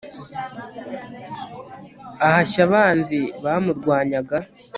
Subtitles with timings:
[2.25, 4.37] ahashya abanzi bamurwanyaga